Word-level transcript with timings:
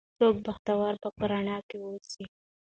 څوک 0.19 0.35
بختوره 0.45 0.93
به 1.01 1.09
په 1.17 1.23
رڼا 1.31 1.57
کې 1.67 1.77
اوسي 1.87 2.25